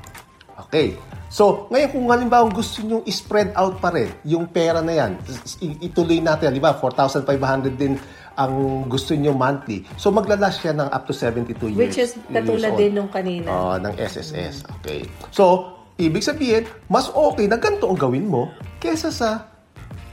[0.57, 0.97] Okay.
[1.29, 5.21] So, ngayon kung halimbawa gusto nyo i-spread out pa rin yung pera na yan,
[5.61, 8.01] ituloy natin, di ba, 4,500 din
[8.39, 9.85] ang gusto nyo monthly.
[10.01, 11.77] So, maglalas siya ng up to 72 years.
[11.77, 13.53] Which is katulad din nung kanina.
[13.53, 14.65] Oo, ng SSS.
[14.81, 15.05] Okay.
[15.29, 18.49] So, ibig sabihin, mas okay na ganito ang gawin mo
[18.81, 19.58] kesa sa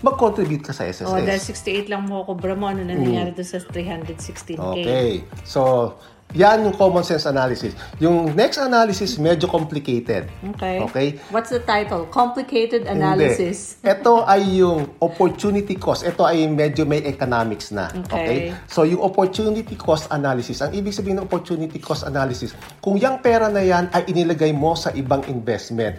[0.03, 1.07] mag-contribute ka sa SSS.
[1.07, 4.59] Oh, dahil 68 lang mo kubra mo, ano na nangyari doon sa 316K?
[4.59, 4.71] Mm.
[4.75, 5.11] Okay.
[5.47, 5.93] So,
[6.35, 7.71] yan yung common sense analysis.
[8.03, 10.27] Yung next analysis, medyo complicated.
[10.55, 10.83] Okay.
[10.83, 11.07] Okay?
[11.31, 12.09] What's the title?
[12.11, 13.79] Complicated Analysis.
[13.79, 13.93] Hindi.
[13.95, 16.03] Ito ay yung opportunity cost.
[16.03, 17.87] Ito ay medyo may economics na.
[18.11, 18.51] Okay.
[18.67, 22.51] So, yung opportunity cost analysis, ang ibig sabihin ng opportunity cost analysis,
[22.83, 25.95] kung yung pera na yan ay inilagay mo sa ibang investment,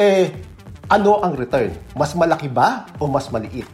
[0.00, 0.32] eh,
[0.92, 1.72] ano ang return?
[1.96, 3.64] Mas malaki ba o mas maliit?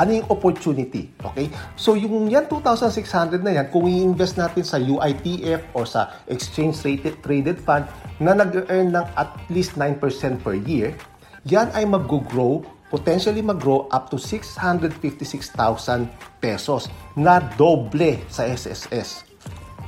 [0.00, 1.12] Ano yung opportunity?
[1.20, 1.52] Okay?
[1.76, 7.20] So, yung yan 2,600 na yan, kung i-invest natin sa UITF or sa exchange rated
[7.20, 7.84] traded fund
[8.16, 10.00] na nag-earn ng at least 9%
[10.40, 10.96] per year,
[11.44, 16.08] yan ay mag-grow, potentially mag-grow up to 656,000
[16.40, 19.25] pesos na doble sa SSS.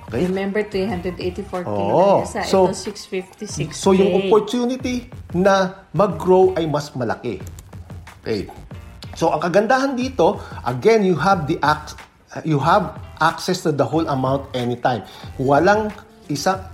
[0.09, 0.25] Okay?
[0.25, 2.25] Remember, 384K Oo.
[2.25, 2.41] na isa.
[2.49, 3.77] So- Ito, 656K.
[3.77, 7.45] So yung opportunity na mag-grow ay mas malaki.
[8.25, 8.49] Okay.
[9.13, 12.01] So ang kagandahan dito, again, you have the ac-
[12.45, 15.05] you have access to the whole amount anytime.
[15.37, 15.93] Walang
[16.29, 16.69] isa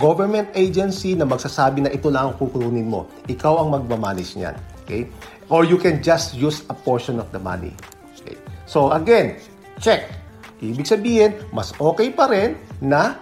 [0.00, 3.08] government agency na magsasabi na ito lang ang kukunin mo.
[3.28, 4.56] Ikaw ang magmamanage niyan.
[4.84, 5.08] Okay?
[5.48, 7.72] Or you can just use a portion of the money.
[8.20, 8.36] Okay?
[8.64, 9.36] So again,
[9.80, 10.08] check.
[10.58, 13.18] Ibig sabihin, mas okay pa rin na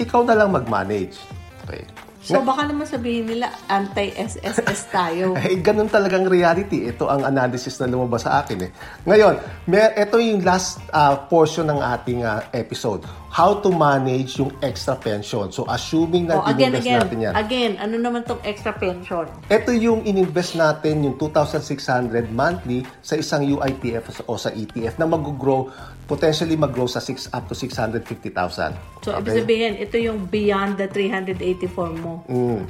[0.00, 1.20] ikaw na lang mag-manage.
[1.66, 1.86] Okay.
[2.20, 5.32] So, baka naman sabihin nila, anti-SSS tayo.
[5.40, 6.84] Eh, ganun talagang reality.
[6.84, 8.70] Ito ang analysis na lumabas sa akin eh.
[9.08, 13.08] Ngayon, may, ito yung last ah, portion ng ating ah, episode.
[13.30, 15.54] How to manage yung extra pension.
[15.54, 16.98] So, assuming na Oh, again, ininvest again.
[16.98, 17.32] natin yan.
[17.38, 19.30] Again, ano naman tong extra pension?
[19.46, 25.70] Ito yung ininvest natin, yung 2,600 monthly sa isang UITF o sa ETF na mag-grow,
[26.10, 28.74] potentially mag-grow sa 6 up to 650,000.
[29.06, 32.26] So, ibig sabihin, ito yung beyond the 384 mo.
[32.26, 32.66] Mm.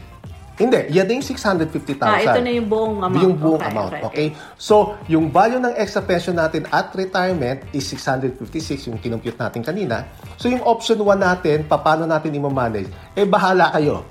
[0.61, 2.05] Hindi, yan din yung 650,000.
[2.05, 3.23] Ah, ito na yung buong amount.
[3.25, 4.29] Yung buong Okay, amount, okay, okay,
[4.61, 10.05] So, yung value ng extra pension natin at retirement is 656, yung kinumpute natin kanina.
[10.37, 12.93] So, yung option 1 natin, paano natin i-manage?
[13.17, 14.05] Eh, bahala kayo.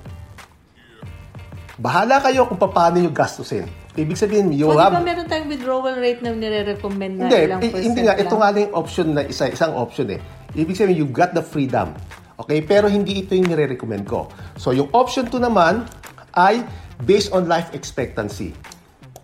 [1.78, 3.70] Bahala kayo kung paano nyo gastusin.
[3.94, 4.90] Ibig sabihin, you So, di have...
[4.90, 8.14] ba meron tayong withdrawal rate na nire-recommend na Hindi, ilang percent hindi nga.
[8.18, 8.26] lang?
[8.26, 10.20] Ito nga yung option na isa, isang option eh.
[10.58, 11.94] Ibig sabihin, you've got the freedom.
[12.42, 12.58] Okay?
[12.66, 14.26] Pero hindi ito yung nire-recommend ko.
[14.58, 15.86] So, yung option 2 naman
[16.34, 16.66] ay
[17.04, 18.54] based on life expectancy.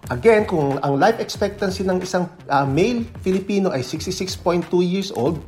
[0.06, 5.42] Again, kung ang life expectancy ng isang uh, male Filipino ay 66.2 years old,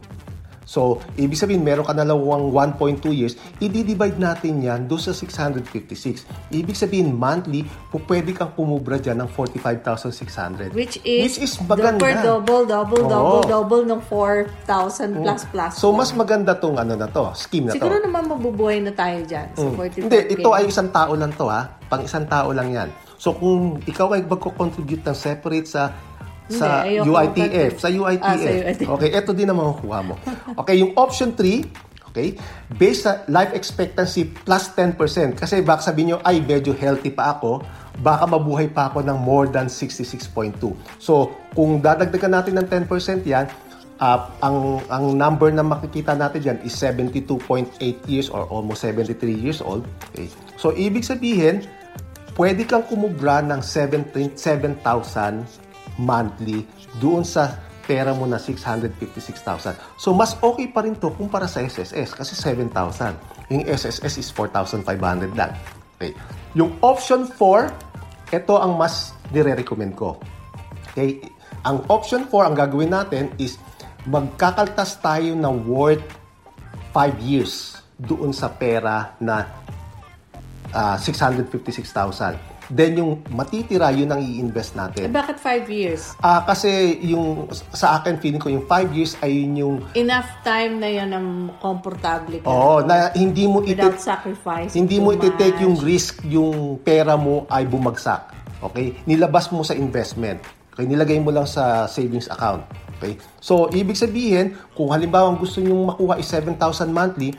[0.68, 6.28] So, ibig sabihin, meron ka na lawang 1.2 years, i-divide natin yan doon sa 656.
[6.52, 7.64] Ibig sabihin, monthly,
[8.04, 10.76] pwede kang pumubra dyan ng 45,600.
[10.76, 11.96] Which is, Which is maganda.
[11.96, 13.09] per double, double, Oo.
[13.09, 15.72] double, double ng 4,000 plus plus.
[15.81, 18.04] So, mas maganda tong ano na to, scheme na Siguro to.
[18.04, 19.48] naman mabubuhay na tayo dyan.
[19.57, 19.96] So, 45K.
[19.96, 20.04] Mm.
[20.04, 21.64] Hindi, ito ay isang tao lang to ha.
[21.88, 22.92] Pang isang tao lang yan.
[23.16, 25.96] So, kung ikaw ay magko-contribute ng separate sa
[26.48, 28.24] sa Hindi, UITF, sa UITF.
[28.24, 28.88] Ah, sa UITF.
[28.96, 30.14] Okay, ito din ang makukuha mo.
[30.64, 32.34] Okay, yung option 3, okay,
[32.72, 34.96] based sa life expectancy plus 10%.
[35.37, 37.61] Kasi baka sabihin nyo, ay, medyo healthy pa ako,
[38.00, 40.56] baka mabuhay pa ako ng more than 66.2.
[40.96, 43.46] So, kung dadagdagan natin ng 10% yan,
[44.00, 47.76] uh, ang ang number na makikita natin diyan is 72.8
[48.08, 49.84] years or almost 73 years old.
[50.11, 50.30] Okay.
[50.56, 51.66] So, ibig sabihin,
[52.38, 55.67] pwede kang kumubra ng 17 7,000
[55.98, 56.64] monthly
[57.02, 57.58] doon sa
[57.88, 59.74] pera mo na 656,000.
[59.96, 63.16] So, mas okay pa rin to kumpara sa SSS kasi 7,000.
[63.48, 65.56] Yung SSS is 4,500 lang.
[65.96, 66.12] Okay.
[66.52, 70.20] Yung option 4, ito ang mas nire-recommend ko.
[70.92, 71.24] Okay?
[71.64, 73.56] Ang option 4, ang gagawin natin is
[74.04, 76.04] magkakaltas tayo ng worth
[76.92, 79.48] 5 years doon sa pera na
[80.70, 82.37] ah, 656,000.
[82.68, 85.09] Then yung matitira, yun ang i-invest Eh, natin.
[85.09, 86.12] bakit 5 years?
[86.20, 86.68] Ah, kasi
[87.02, 91.09] yung sa akin feeling ko yung 5 years ay yun yung Enough time na yan
[91.09, 92.44] ang komportable ka.
[92.44, 94.76] Oo, na hindi mo iti- sacrifice.
[94.76, 98.37] hindi mo iti-take yung risk yung pera mo ay bumagsak.
[98.61, 99.00] Okay?
[99.09, 100.44] Nilabas mo sa investment.
[100.70, 102.62] Okay, nilagay mo lang sa savings account.
[102.94, 103.16] Okay?
[103.40, 106.54] So, ibig sabihin, kung halimbawa ang gusto nyong makuha is 7,000
[106.88, 107.33] monthly,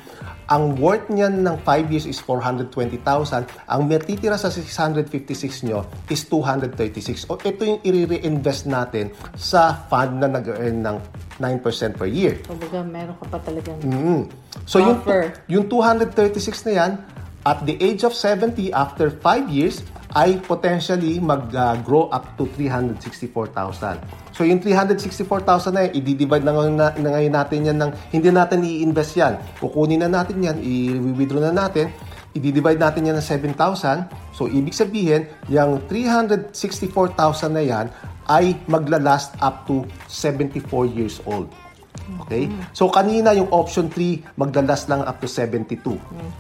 [0.50, 3.46] ang worth niyan ng 5 years is 420,000.
[3.70, 7.30] Ang matitira sa 656 nyo is 236.
[7.30, 10.98] O ito yung i-reinvest natin sa fund na nag-earn ng
[11.38, 12.42] 9% per year.
[12.50, 13.78] Kumbaga, meron ka pa talagang...
[13.86, 14.26] Mm.
[14.66, 15.38] So yung Buffer.
[15.46, 16.92] yung 236 na yan
[17.46, 19.86] at the age of 70 after 5 years
[20.18, 24.02] ay potentially mag-grow up to 364,000.
[24.34, 28.66] So yung 364,000 na yan, i-divide na, ngayon na, ngayon natin yan ng hindi natin
[28.66, 29.38] i-invest yan.
[29.62, 31.94] Kukunin na natin yan, i-withdraw na natin,
[32.34, 34.10] i-divide natin yan ng 7,000.
[34.34, 37.86] So ibig sabihin, yung 364,000 na yan
[38.30, 41.50] ay magla-last up to 74 years old.
[42.26, 42.50] Okay?
[42.74, 45.78] So kanina yung option 3 magdalas lang up to 72.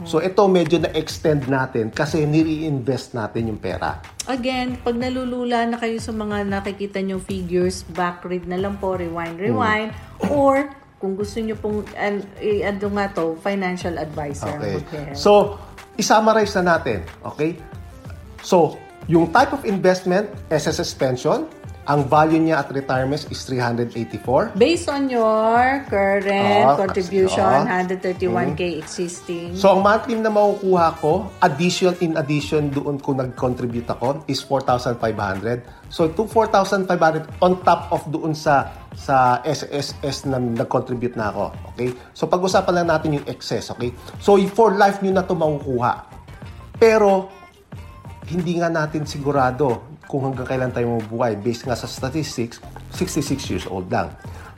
[0.05, 4.01] So ito medyo na-extend natin kasi nire-invest natin yung pera.
[4.29, 8.93] Again, pag nalulula na kayo sa mga nakikita nyo figures, back read na lang po,
[8.93, 9.89] rewind, rewind,
[10.29, 14.51] or kung gusto nyo pong, an, ano nga to, financial advisor.
[14.59, 15.15] Okay.
[15.15, 15.55] So,
[15.95, 17.07] isummarize na natin.
[17.23, 17.55] Okay?
[18.43, 18.75] So,
[19.07, 21.47] yung type of investment, SSS pension,
[21.89, 24.53] ang value niya at retirement is 384.
[24.53, 27.81] Based on your current Ah, contribution, ah.
[27.81, 29.57] 131k existing.
[29.57, 35.65] So, ang monthly na makukuha ko, addition in addition doon kung nag-contribute ako, is 4,500.
[35.89, 41.73] So, to 4,500 on top of doon sa sa SSS na nag-contribute na ako.
[41.73, 41.89] Okay?
[42.13, 43.73] So, pag-usapan lang natin yung excess.
[43.73, 43.97] Okay?
[44.21, 46.05] So, for life nyo na to makukuha.
[46.77, 47.33] Pero,
[48.29, 51.37] hindi nga natin sigurado kung hanggang kailan tayo mabubuhay.
[51.37, 52.57] Based nga sa statistics,
[52.97, 54.09] 66 years old lang.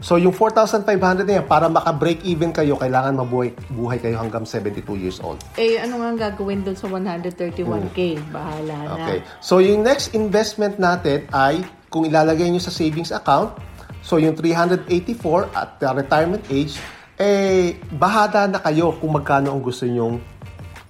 [0.02, 4.82] So, yung 4,500 na yan, para maka-break even kayo, kailangan mabuhay buhay kayo hanggang 72
[4.98, 5.38] years old.
[5.60, 8.18] eh, ano nga ang gagawin doon sa 131k?
[8.34, 8.96] Bahala na.
[8.98, 9.20] Okay.
[9.44, 11.62] So, yung next investment natin ay,
[11.94, 13.54] kung ilalagay nyo sa savings account,
[14.02, 16.82] so yung 384 at the retirement age,
[17.22, 20.18] eh, bahada na kayo kung magkano ang gusto nyong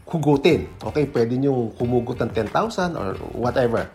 [0.08, 0.72] hugutin.
[0.80, 3.92] Okay, pwede nyo humugot ng 10,000 or whatever.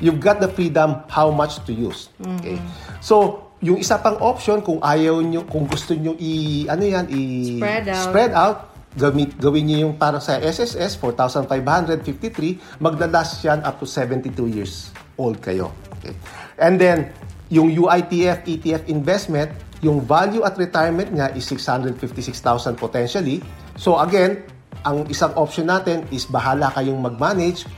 [0.00, 2.12] You've got the freedom how much to use.
[2.20, 2.60] Okay.
[3.00, 7.20] So, yung isa pang option kung ayaw nyo, kung gusto nyo i ano yan, i
[7.56, 8.04] Spread out.
[8.04, 8.58] spread out,
[8.92, 15.40] gamit, gawin niyo yung para sa SSS 4,553, maglalas yan up to 72 years old
[15.40, 15.72] kayo.
[16.00, 16.12] Okay.
[16.60, 17.08] And then
[17.48, 19.48] yung UITF ETF investment,
[19.80, 23.40] yung value at retirement niya is 656,000 potentially.
[23.80, 24.44] So again,
[24.82, 27.68] ang isang option natin is bahala kayong mag-manage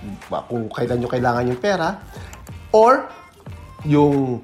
[0.49, 2.01] kung kailan nyo kailangan yung pera
[2.73, 3.07] or
[3.85, 4.41] yung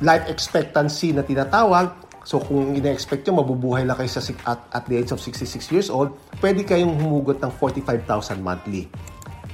[0.00, 1.92] life expectancy na tinatawag.
[2.24, 5.88] So kung ina-expect nyo, mabubuhay lang kayo sa, at, at the age of 66 years
[5.88, 8.88] old, pwede kayong humugot ng 45,000 monthly.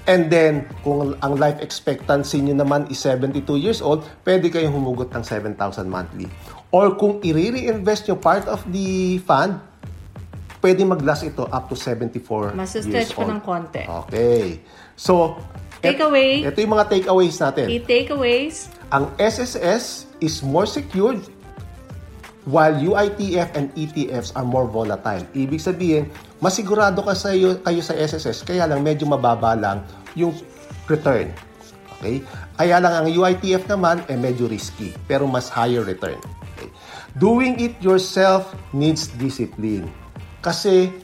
[0.06, 5.10] And then, kung ang life expectancy nyo naman is 72 years old, pwede kayong humugot
[5.10, 5.58] ng 7,000
[5.90, 6.30] monthly.
[6.70, 9.58] Or kung i-reinvest nyo part of the fund,
[10.60, 13.30] pwede mag-last ito up to 74 Mas-stretch years pa old.
[13.32, 13.82] ng konti.
[13.84, 14.60] Okay.
[14.96, 15.36] So,
[15.84, 16.42] Takeaway.
[16.42, 17.66] Ito yung mga takeaways natin.
[17.68, 18.72] Key takeaways.
[18.90, 21.20] Ang SSS is more secured
[22.46, 25.22] while UITF and ETFs are more volatile.
[25.34, 29.82] Ibig sabihin, masigurado ka sa iyo, kayo sa SSS, kaya lang medyo mababa lang
[30.14, 30.32] yung
[30.86, 31.34] return.
[31.98, 32.22] Okay?
[32.56, 36.16] Kaya lang ang UITF naman, eh medyo risky, pero mas higher return.
[36.54, 36.70] Okay?
[37.18, 39.90] Doing it yourself needs discipline.
[40.46, 40.94] Kasi,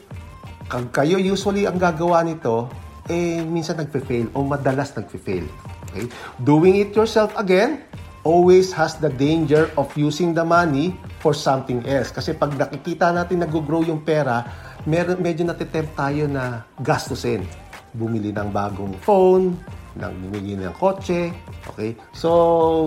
[0.71, 2.71] kag kayo usually ang gagawa nito,
[3.11, 5.43] eh minsan nagfe-fail o madalas nagfe-fail.
[5.91, 6.07] Okay?
[6.47, 7.83] Doing it yourself again,
[8.23, 12.15] always has the danger of using the money for something else.
[12.15, 14.47] Kasi pag nakikita natin nag-grow yung pera,
[14.87, 17.43] mer- medyo natitempt tayo na gastusin.
[17.91, 19.59] Bumili ng bagong phone,
[19.99, 21.35] ng bumili ng kotse.
[21.73, 21.97] Okay?
[22.13, 22.29] So,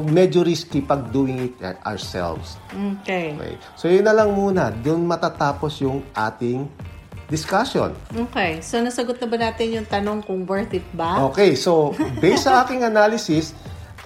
[0.07, 2.55] medyo risky pag doing it ourselves.
[3.03, 3.35] Okay.
[3.35, 3.55] Okay?
[3.75, 4.71] So, yun na lang muna.
[4.71, 6.71] Doon matatapos yung ating
[7.27, 7.91] discussion.
[8.15, 8.63] Okay.
[8.63, 11.27] So, nasagot na ba natin yung tanong kung worth it ba?
[11.29, 11.91] Okay, so
[12.23, 13.51] based sa aking analysis,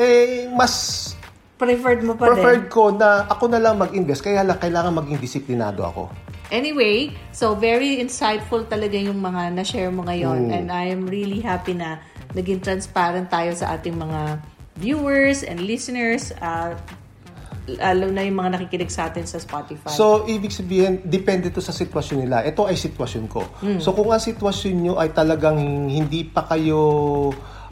[0.01, 1.13] eh, mas
[1.61, 2.41] Preferred mo pa din?
[2.41, 4.25] preferred ko na ako na lang mag-invest.
[4.25, 6.09] Kaya lang kailangan maging disiplinado ako.
[6.49, 10.57] Anyway, so very insightful talaga yung mga na-share mo ngayon Hmm.
[10.57, 12.01] and I am really happy na
[12.33, 14.41] naging transparent tayo sa ating mga
[14.81, 16.81] viewers and listeners at
[17.69, 19.93] lalo na yung mga nakikinig sa atin sa Spotify.
[19.93, 22.43] So, ibig sabihin, depende to sa sitwasyon nila.
[22.43, 23.47] Ito ay sitwasyon ko.
[23.63, 23.79] Hmm.
[23.79, 27.31] So, kung ang sitwasyon nyo ay talagang hindi pa kayo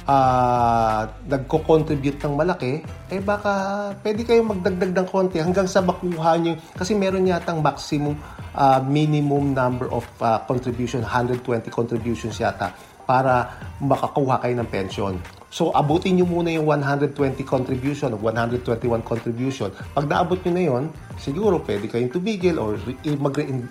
[0.08, 2.80] ah nagko-contribute ng malaki,
[3.12, 3.52] eh baka
[4.00, 6.56] pwede kayong magdagdag ng konti hanggang sa makuha nyo.
[6.72, 8.16] Kasi meron yatang maximum
[8.56, 12.72] ah, minimum number of ah, contribution, 120 contributions yata
[13.04, 13.52] para
[13.84, 15.14] makakuha kayo ng pension.
[15.48, 17.16] So, abutin nyo muna yung 120
[17.48, 19.72] contribution o 121 contribution.
[19.96, 20.84] Pag naabot nyo na yon,
[21.16, 22.76] siguro pwede kayong tumigil or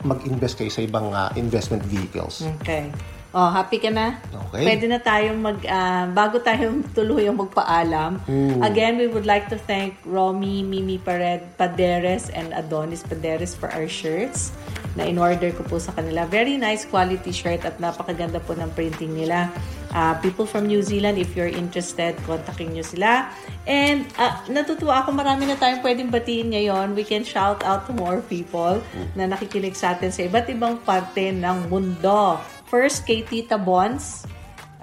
[0.02, 2.42] mag-invest kayo sa ibang ah, investment vehicles.
[2.62, 2.90] Okay.
[3.38, 4.18] Oh, happy ka na?
[4.50, 4.66] Okay.
[4.66, 8.26] Pwede na tayong mag, ah, bago tayong tuluyang magpaalam.
[8.26, 8.66] Hmm.
[8.66, 13.86] Again, we would like to thank Romy, Mimi Pared, Paderes, and Adonis Paderes for our
[13.86, 14.50] shirts
[14.98, 16.26] na in-order ko po sa kanila.
[16.26, 19.54] Very nice quality shirt at napakaganda po ng printing nila.
[19.96, 23.32] Ah, people from New Zealand, if you're interested, kontakin nyo sila.
[23.64, 26.92] And ah, natutuwa ako, marami na tayong pwedeng batiin ngayon.
[26.92, 28.84] We can shout out to more people
[29.16, 32.40] na nakikinig sa atin sa iba't ibang parte ng mundo.
[32.68, 34.28] First, kay Tita Bons,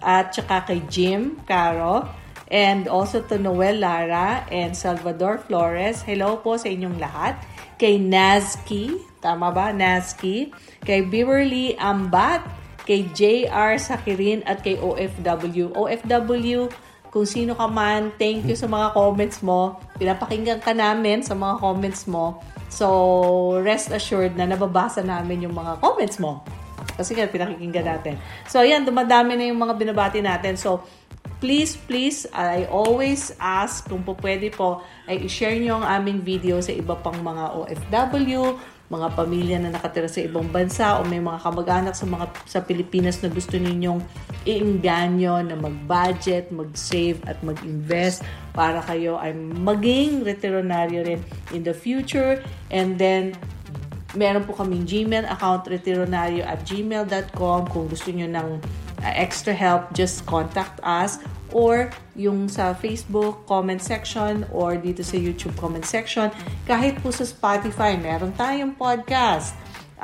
[0.05, 2.05] at saka kay Jim Caro,
[2.53, 6.05] and also to Noel Lara and Salvador Flores.
[6.05, 7.41] Hello po sa inyong lahat.
[7.81, 9.73] Kay Nazki, tama ba?
[9.73, 10.53] Nazki.
[10.85, 12.45] Kay Beverly Ambat,
[12.85, 15.73] kay JR Sakirin, at kay OFW.
[15.73, 16.69] OFW,
[17.15, 19.79] kung sino ka man, thank you sa mga comments mo.
[19.97, 22.43] Pinapakinggan ka namin sa mga comments mo.
[22.69, 26.43] So, rest assured na nababasa namin yung mga comments mo.
[26.99, 28.15] Kasi nga, pinakikinggan natin.
[28.51, 30.59] So, ayan, dumadami na yung mga binabati natin.
[30.59, 30.83] So,
[31.39, 36.59] please, please, I always ask kung po pwede po, ay i-share nyo ang aming video
[36.59, 38.59] sa iba pang mga OFW,
[38.95, 43.19] mga pamilya na nakatira sa ibang bansa o may mga kamag-anak sa mga sa Pilipinas
[43.19, 43.99] na gusto ninyong
[44.47, 48.23] iinganyo na mag-budget, mag-save at mag-invest
[48.55, 52.39] para kayo ay maging retironaryo rin in the future
[52.71, 53.35] and then
[54.15, 57.67] meron po kaming Gmail account, retironario at gmail.com.
[57.67, 58.49] Kung gusto nyo ng
[59.03, 61.19] uh, extra help, just contact us.
[61.55, 66.29] Or yung sa Facebook comment section or dito sa YouTube comment section.
[66.67, 69.55] Kahit po sa Spotify, meron tayong podcast.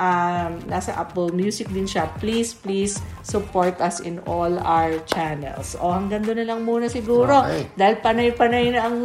[0.01, 2.09] Um, nasa Apple Music din siya.
[2.17, 5.75] Please, please support us in all our channels.
[5.77, 7.43] O hanggang doon na lang muna siguro.
[7.45, 7.69] Okay.
[7.75, 8.97] Dahil panay-panay na ang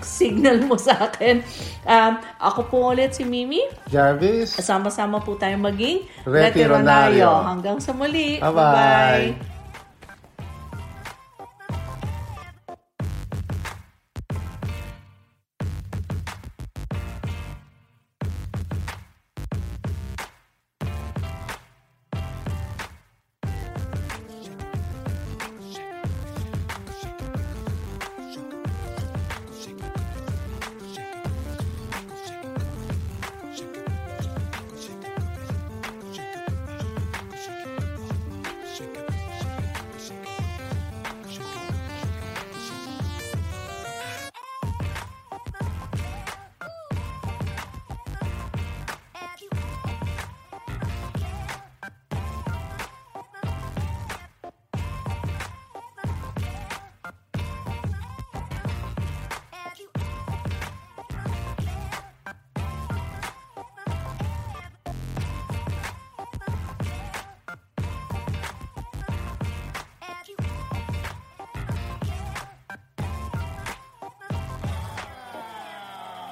[0.00, 1.42] signal mo sa akin.
[1.84, 3.60] Um, ako po ulit si Mimi.
[3.90, 7.28] Jarvis, Kasama-sama po tayong maging Retironaryo.
[7.44, 8.38] Hanggang sa muli.
[8.38, 8.54] Bye-bye.
[8.54, 9.57] Bye-bye.